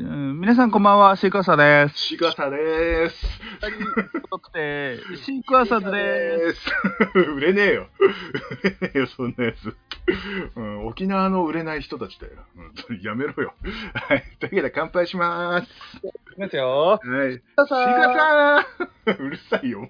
[0.00, 1.98] うん皆さんこんばんは、シークワーサーです。
[1.98, 3.26] シガサでーす。
[4.12, 6.60] 太くて、シークワーサーズです。
[7.36, 7.86] 売れねえよ。
[8.00, 9.76] 売れねえよ、そんなやつ。
[10.56, 12.32] うん、沖縄の売れない人たちだよ。
[13.02, 13.54] やめろよ。
[13.94, 14.24] はい。
[14.40, 15.68] というわけで乾杯しまーす。
[16.00, 16.06] す。
[16.06, 17.00] いきますよ。
[17.00, 17.32] はい。
[17.32, 18.66] シシークワーガサ
[19.06, 19.88] さん うるさいよ、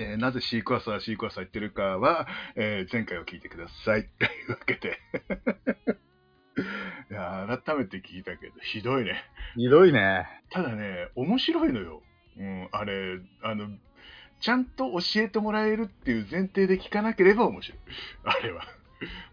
[0.00, 4.08] えーなぜシークワーサー、シークワーサー言ってるかは、えー前回を聞いてください。
[4.18, 4.98] というわけで。
[7.10, 9.24] いやー改めて聞いたけど、ひどいね。
[9.56, 10.26] ひどいね。
[10.50, 12.02] ただね、面白いのよ。
[12.38, 13.68] うん、あれ、あの、
[14.40, 17.78] ちゃんと教えてもらえるっていう前提で聞かなければ面白い。
[18.24, 18.64] あれは。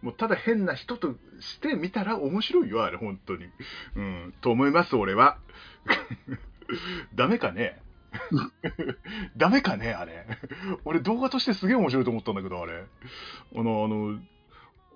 [0.02, 3.49] もうただ変な人として見たら面白いよ、あれ、本当に。
[3.95, 5.38] うん、と思います、俺は。
[7.16, 7.80] ダメかね？
[9.38, 10.25] ダメかねあれ。
[10.86, 12.83] 俺動画としてすげえ面白いと思ったんだけど、あれ。
[13.56, 14.20] あの、あの、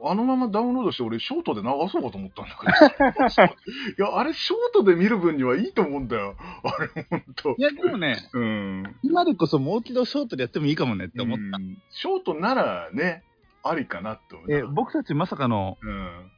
[0.03, 3.45] あのままダウンロードして俺ショートで流そうかと思ったんだけど。
[3.97, 6.35] いや、あれショートで見る分にはいいと思うんだよ。
[6.63, 7.61] あれ、ほんとい。
[7.61, 8.95] や、でもね、うん。
[9.03, 11.57] 今でこそもう一度ショートでやってもいいかもねって思った。
[11.57, 13.23] うんショートならね、
[13.63, 14.57] ありかなって思うな。
[14.57, 16.31] え、僕たちまさかの、うん。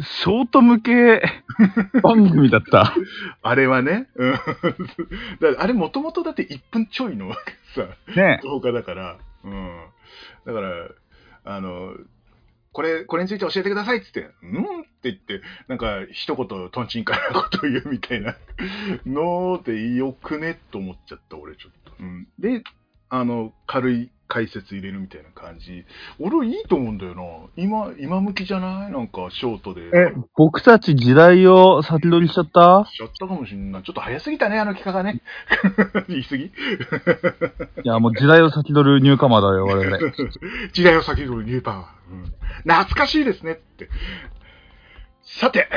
[0.00, 1.22] ショート向け
[2.02, 2.94] 番組だった。
[3.42, 4.34] あれはね、うん。
[5.58, 7.32] あれもともとだって1分ちょいの
[7.74, 9.86] さ、ね動画だから、うん。
[10.44, 10.88] だから、
[11.44, 11.94] あの、
[12.72, 18.36] これ、これについて教えてくださいっつって、うんって言って、なんか一言トンチンカンなことを言うみたいな
[19.06, 20.60] のでよくね？
[20.70, 21.92] と思っちゃった、俺ちょっと。
[21.98, 22.62] うん、で、
[23.08, 25.84] あの、軽い解説入れるみたいな感じ。
[26.18, 27.22] 俺はいいと思うんだよな。
[27.56, 28.92] 今、今向きじゃない？
[28.92, 29.82] なんかショートで。
[29.94, 32.86] え、僕たち時代を先取りしちゃった？
[32.90, 33.82] しちゃったかもしんない。
[33.82, 35.20] ちょっと早すぎたね、あの企画がね。
[36.08, 36.44] 言い過ぎ？
[36.44, 36.50] い
[37.84, 39.98] や、もう時代を先取るニューカマーだよ、我々。
[40.72, 42.32] 時代を先取るニューパワー、うん
[42.64, 43.88] 懐かしいですねって。
[45.22, 45.68] さて、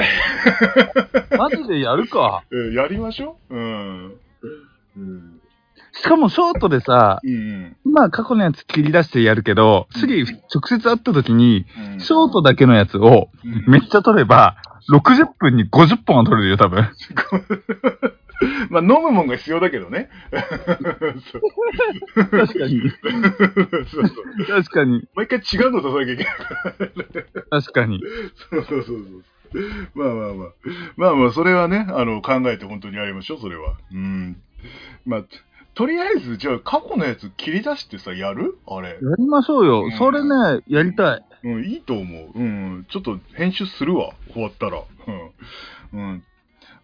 [1.38, 2.44] マジでやるか。
[2.52, 3.56] え ーやりましょう。
[3.56, 4.14] うん。
[4.98, 5.39] うん。
[6.02, 7.76] しかもショートでさ、うん。
[7.84, 14.56] まあ過去のやつ切り出してやるけど、次直接会った時に、うんショートだけのやつをうんめっちゃ取れば、
[14.90, 16.90] 60分に50本は取れるよ、多分。
[18.70, 20.10] まあ、飲むもんが必要だけどね。
[20.32, 20.48] 確
[22.32, 22.82] かに。
[23.92, 24.46] そうそう。
[24.48, 25.10] 確かに。
[25.14, 26.44] 毎回違うの出さなきゃいけないか
[27.52, 27.62] ら。
[27.62, 28.00] 確かに。
[28.50, 29.24] そうそうそうそう。
[29.94, 30.48] まあまあまあ。
[30.96, 33.78] まあまあ、それはね、あの、考えて本当にやりましょう、それは。
[33.92, 34.38] うん。
[35.06, 35.24] まあ、
[35.80, 38.58] とりあえず、じゃあ、過去のやつ切り出してさ、やる？
[38.68, 38.90] あれ。
[38.90, 39.86] やりましょうよ。
[39.86, 41.26] うんそれね、やりたい。
[41.46, 42.38] うん、いいと思う。
[42.38, 42.86] うん。
[42.90, 44.84] ちょっと編集するわ、終わったら。
[45.94, 46.00] うん。
[46.02, 46.24] うん。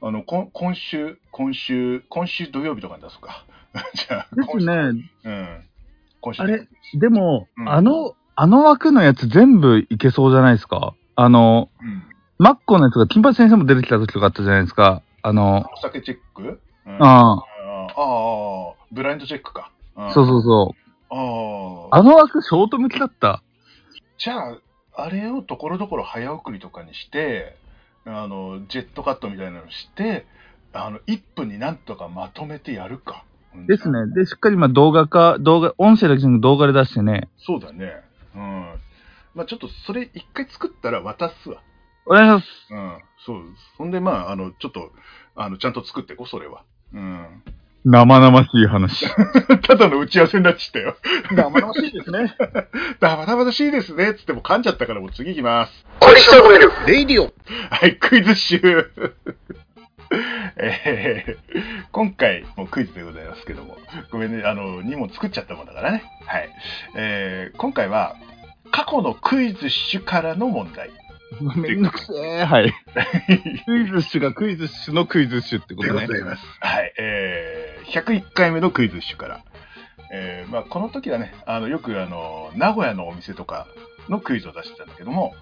[0.02, 3.44] あの、こん今週、今週、今週土曜日とかに出すか。
[3.96, 4.74] じゃあ、ですね。
[5.26, 5.64] うん。
[6.22, 6.42] 今週。
[6.42, 12.04] あれでも、うんあの、あの枠のやつ全部いけそうじゃないですかあの、うん。
[12.38, 15.02] マッコのやつが金八先生も出てきた時とかあったじゃないですか。
[15.22, 16.62] あの、お酒チェック？
[16.86, 17.04] うん。
[17.04, 17.55] ああ
[17.96, 19.72] あ、ブラインドチェックか。
[19.96, 20.76] あ、そうそうそ
[21.12, 21.16] う。
[21.16, 21.18] う。
[21.92, 22.00] ああ。
[22.00, 23.44] あの枠ショート向きだった。
[24.18, 24.58] じゃあ、
[24.98, 27.58] あれをところどころ早送りとかにして、
[28.06, 30.26] あの、ジェットカットみたいなのして、
[30.74, 33.26] あの、1分になんとかまとめてやるか。
[33.56, 34.08] うんですね。
[34.14, 37.30] で、しっかりまあ動画か、動画、音声だけじゃなく動画で出してね。
[37.38, 38.02] そうだね。
[38.36, 38.74] うん。
[39.34, 41.62] まあちょっとそれ一回作ったら渡すわ。
[42.06, 42.74] お願いします。
[42.74, 43.00] うん。
[43.26, 43.44] そう。
[43.78, 44.92] そんでまあ、あの、ちょっと、
[45.36, 46.64] あの、ちゃんと作っていこう、それは。
[46.94, 47.44] うん。
[47.86, 49.06] 生々しい話。
[49.62, 50.98] ただの打ち合わせになっちゃったよ。
[51.32, 52.34] 生々しいですね。
[53.00, 54.16] だまだまだしいですね。
[54.16, 55.86] つっても噛んじゃったからもう次行きます。
[56.88, 57.32] レイディオ。
[57.70, 58.92] はい、クイズ集。
[60.58, 61.56] えー
[61.92, 63.78] 今回もクイズでございますけども、
[64.12, 66.04] ごめんね、あの、2問作っちゃったもんだからね。
[66.26, 66.50] はい。
[66.96, 68.16] えー今回は、
[68.72, 70.90] 過去のクイズ種からの問題。
[71.56, 72.44] めんどくせえ。
[72.46, 72.74] はい。
[73.66, 76.08] クイズッシュがクイズッシュのクイズッシュってこでとね。
[76.08, 76.46] ございます。
[76.60, 76.94] はい。
[76.98, 79.44] えー、101回目のクイズ種から。
[80.12, 83.68] えーまあ、この時はね、あの、よくあの、名古屋のお店とか
[84.08, 85.34] のクイズを出してたんだけども、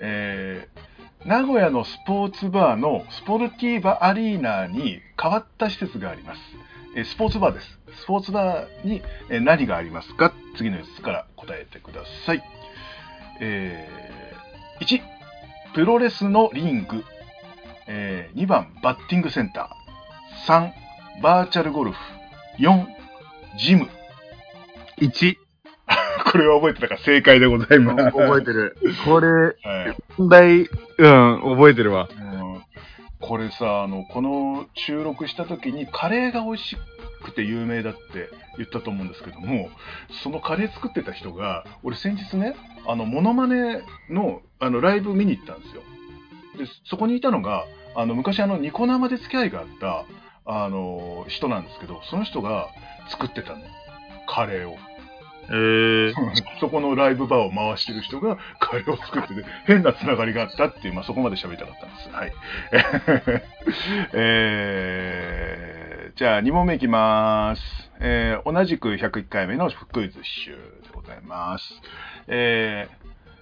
[0.00, 6.40] えー名古屋のスポーツバーのスポルティーバアリーナに変わった施設があります。
[6.94, 7.78] えースポーツバーです。
[8.02, 12.42] スポーツバーにえ何がありますか次のやつから答えてください。
[13.40, 15.00] えー1、
[15.74, 17.04] プロレスのリング。
[17.88, 20.46] えー2番、バッティングセンター。
[20.46, 20.70] 3、
[21.22, 21.98] バーチャルゴルフ。
[22.58, 22.86] 4、
[23.58, 23.88] ジム。
[24.98, 25.36] 1。
[26.32, 28.10] これは覚えてたか正解でございます。
[28.10, 28.76] 覚えてる。
[29.04, 29.56] これ、はい
[30.18, 32.08] 問題、うん、覚えてるわ。
[32.10, 32.36] うん
[33.18, 36.76] これさあの、この収録した時にカレーが美味し
[37.24, 38.28] くて有名だって
[38.58, 39.70] 言ったと思うんですけども、
[40.22, 42.54] そのカレー作ってた人が、俺先日ね、
[42.86, 45.82] あの、モノマネの、あの、ライブ見に行ったんですよ。
[46.58, 47.64] で、そこにいたのが、
[47.96, 50.04] あの、昔あの、ニコ生で付き合いがあった、
[50.46, 52.68] あの、人なんですけど、その人が
[53.10, 53.58] 作ってたの。
[54.26, 54.76] カレーを。
[55.48, 56.12] えー、
[56.58, 62.08] そこのライブバーを回してる人がカレーを作ってて、変なつながりがあったっていう、まあ、そこまで喋りたかったんです。
[62.10, 62.32] はい。
[64.14, 67.90] えー、じゃあ、2問目いきます。
[68.00, 70.58] えー、同じく101回目のクイズ集で
[70.92, 71.80] ございます。
[72.28, 72.88] え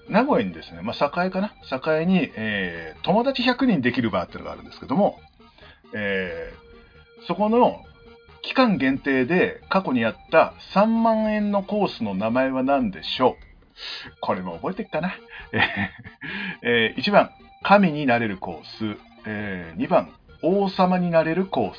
[0.09, 1.53] ー、名古屋にですね、まあ、栄かな？
[1.99, 5.19] 栄に、えー、友達100人できるバーっていうのがあるんですけども、
[5.95, 6.64] えー、
[7.27, 7.83] そこの
[8.43, 13.35] 期間限定で過去にあった3万円のコースの名前は何でしょう？
[14.21, 15.15] これも覚えてっかな、
[15.53, 15.61] えー
[16.69, 17.31] えー ?1 番、
[17.63, 18.99] 神になれるコース。
[19.27, 20.13] えー2番、
[20.43, 21.77] 王様になれるコース。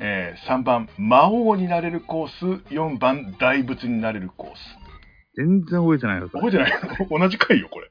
[0.00, 2.44] えー3番、魔王になれるコース。
[2.74, 4.58] 4番、大仏になれるコース。
[5.36, 6.28] 全然覚えてないよ。
[6.30, 6.72] 覚えてない？
[7.10, 7.90] 同じ回よ、これ。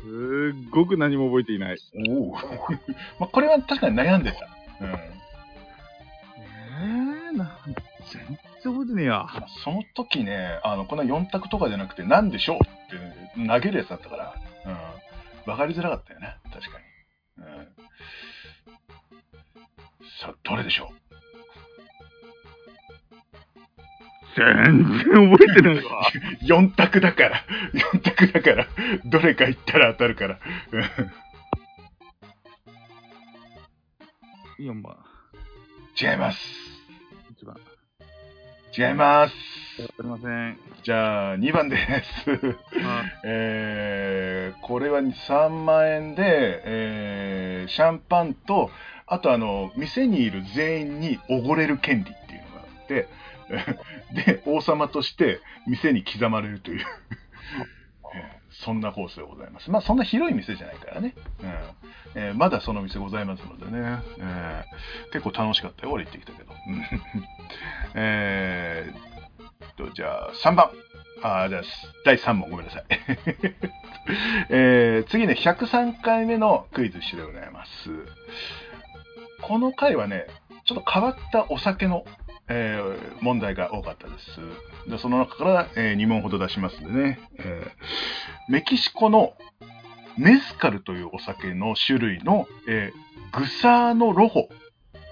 [0.00, 1.78] すっごく何も覚えていない。
[2.08, 2.32] おお。
[3.18, 4.48] まあ、これは確かに悩んでた。
[4.80, 4.86] うん。
[4.86, 7.58] えー、な、
[8.12, 8.38] 全然
[8.72, 9.12] 覚えてねえや。
[9.12, 12.60] まあその時ね、あの、こんな4択とかじゃなくて、なんでしょうっ
[13.36, 14.34] て投げるやつだったから、
[14.66, 14.70] う
[15.48, 15.50] ん。
[15.50, 16.84] わかりづらかったよね、確かに。
[17.44, 17.68] うん。
[20.20, 20.90] さあ、どれでしょ
[24.36, 26.10] 全然覚えてないわ。
[26.42, 27.44] う ?4 択だから、
[27.92, 28.66] 4択だから、
[29.04, 30.38] どれか言ったら当たるから。
[34.58, 34.96] 4番。
[36.00, 36.38] 違います。
[37.42, 37.54] 1番。
[37.54, 37.60] わ
[38.76, 39.34] 違います。
[39.86, 40.58] かりません。
[40.82, 42.30] じゃあ、2番です。
[42.84, 48.70] あ えーこれは3万円で、えーシャンパンと、
[49.06, 53.08] あとあの、店にいる全員におごれる権利っていうのがあって、
[54.34, 57.77] で、王様として店に刻まれるという、えー
[58.64, 59.70] そんなコースでございます。
[59.70, 61.14] まあ、そんな広い店じゃないからね。
[61.42, 61.52] うん
[62.14, 66.52] えーまだその店ございますのでね、えー結構楽しかったよ、俺行ってきたけど。
[67.94, 70.70] えーと、じゃあ、3番。
[71.22, 71.62] あじゃあ、
[72.04, 72.84] 第3問、ごめんなさい。
[74.50, 77.90] えー次ね、103回目のクイズッシュでございます。
[79.42, 80.26] この回はね、
[80.64, 82.04] ちょっと変わったお酒の、
[82.48, 84.40] えー問題が多かったです。
[84.86, 87.70] でその中から、え2問ほど出しますんでね、えー
[88.50, 89.34] メキシコの
[90.16, 93.08] メスカルというお酒の種類の、えー
[93.38, 94.48] グサーノロホ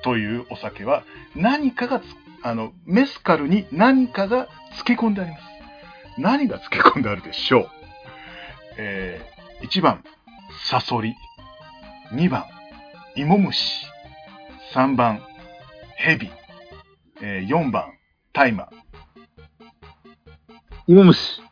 [0.03, 1.05] というお酒は
[1.35, 2.05] 何かがつ
[2.43, 5.43] あの、メスカルに何かが漬け込んであります。
[6.17, 7.71] 何が漬け込んであるでしょう
[8.79, 10.05] えー、1番、
[10.71, 11.17] サソリ。
[12.13, 12.45] 2番、
[13.17, 13.87] イモムシ。
[14.75, 15.23] 3番、
[15.97, 16.31] ヘビ。
[17.21, 17.95] えー、4番、
[18.33, 18.69] タイマー。
[20.89, 21.43] 芋虫。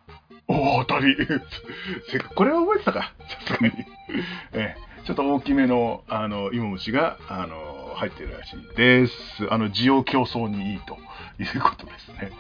[0.46, 1.16] おー、当たり。
[2.08, 3.12] せっこれは覚えてたか。
[3.46, 3.74] さすがに。
[4.54, 9.46] えちょっと大きめの、あの、イモムシが、あの、入ってるらしいです。
[9.50, 10.98] あの、需要競争にいいと
[11.38, 12.30] いうことですね。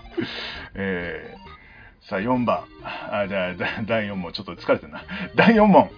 [0.74, 2.64] えー、さあ、4番。
[2.84, 4.32] あ、じゃあ、第4問。
[4.32, 5.02] ちょっと疲れてるな。
[5.34, 5.90] 第4問。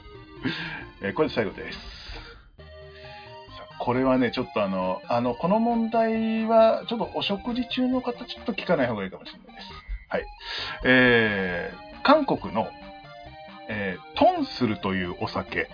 [1.02, 1.78] えーこれで最後です。
[3.78, 9.85] これはね、ちょっとあの、あの、この問題は、ちょっとお食事中の方、ちょっと聞かない方がいいかもしれないです。
[10.08, 10.24] はい。
[10.84, 12.68] えー、韓国の、
[13.68, 15.68] えートンスルというお酒。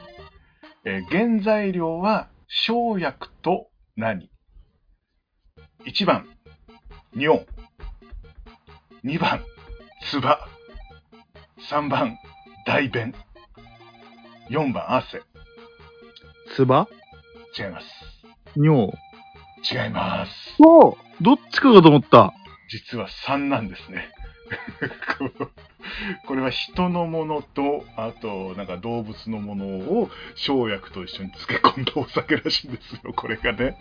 [0.84, 4.30] えー原材料は生薬と何
[5.84, 6.28] ?1 番、
[7.14, 7.46] 尿。
[9.04, 9.42] 2番、
[10.10, 10.38] 唾。
[11.70, 12.18] 3番、
[12.66, 13.14] 大便。
[14.50, 15.22] 4番、汗。
[16.54, 16.88] つば
[17.58, 17.86] 違います。
[18.56, 18.92] 尿？
[19.70, 20.32] 違います。
[20.56, 22.32] そうどっちかかと思った。
[22.68, 24.10] 実は3なんですね。
[26.26, 33.76] これは人のものと、あと、なんか動物のものを生薬と一緒に漬け込んだお酒らしいんですよ、これがね。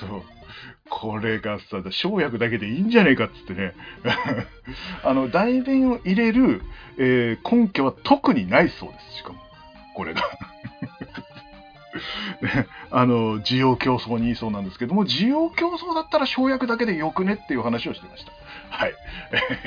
[0.00, 0.22] そう。
[0.88, 3.74] これがさ、生薬だけでいいんじゃねえかっつってね。
[5.02, 6.62] あの、代弁を入れる、
[6.98, 9.38] えー根拠は特にないそうです、しかも。
[9.94, 10.22] これが。
[12.42, 18.32] ねあの、需要競争にいいそうなんですけども、需要競争だったら生薬だけでよくねっていう話をしてました。
[18.70, 18.94] はい。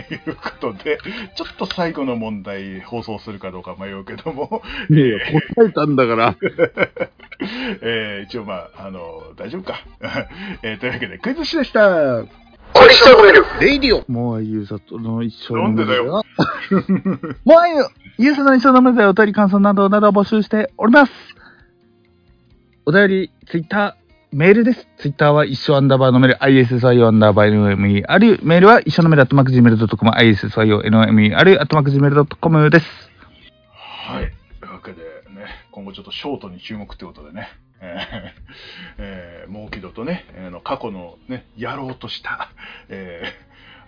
[0.10, 0.98] えーいうことで、
[1.36, 5.20] ちょっと最後の問題放送するかどうか迷うけども、いやいや、
[5.56, 6.36] 答えたんだから。
[7.82, 9.80] えー一応まあ、あの、大丈夫か。
[10.64, 12.24] えーというわけで、クイズ誌でした。
[13.60, 16.06] レイディオもうゆうさとの一生のなんでだよ
[17.46, 17.70] もう
[18.18, 21.12] ゆゆうさの一生のメでお便り感想などなど募集しております。
[22.90, 24.88] お便り、ツイッター、メールです。
[24.98, 28.06] ツイッターは一緒アンダーバーのメール、ISSIO アンダーバー NME。
[28.08, 31.36] あるメールは一緒のメール、アットマーク Gmail.com、ISSIO NME。
[31.36, 32.86] あるアットマーク Gmail.com です。
[33.74, 34.32] はい。
[34.62, 37.50] というわけでね、今後ちょっとショートに注目ってことでね、
[37.82, 38.32] えー
[39.00, 42.52] えー、モーキドとね、あの過去のね、やろうとした、
[42.88, 43.22] え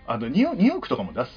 [0.08, 1.30] ー、あの2、2億とかも出す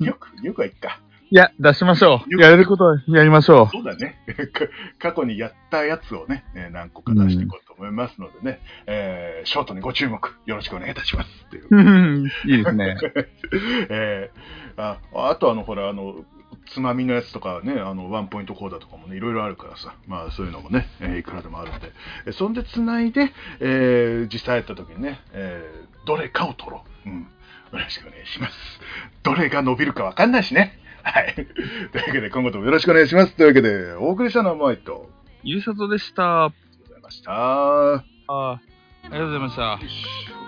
[0.00, 1.00] ?2 億 ?2 億はいっか。
[1.34, 2.40] いや、出しましょう。
[2.40, 4.20] やれることはやりましょそうだね。
[4.52, 4.66] か
[5.10, 11.66] 過去にやったやつをね、えー何個か出していこうと思いますのでね、えーショートにご注目よろしくお願いいたしますっていう。
[11.72, 11.76] う。
[11.76, 12.96] うんいいですね。
[13.90, 14.98] えーあ
[15.30, 16.24] あとあのほらあの
[16.66, 21.90] つまみのやつとかねあのワンポイントコーダーとかもねいろいろあるからさまあそういうのもね、えーいくらでもあるんで
[22.26, 27.26] えそんでつないで、えー実際やった時にね、えーどれかを取ろう、うん、よ
[27.72, 28.80] ろしくお願いします
[29.24, 31.34] どれが伸びるかわかんないしねはい。
[31.34, 33.36] というわけで今後ともよろしくお願いします。
[33.36, 35.08] というわけでお送りしたのはマイト。
[35.42, 36.44] ゆうさとでした。
[36.46, 37.32] あありがとうございました。
[37.32, 38.60] あ、あ
[39.04, 40.43] りがとうございました。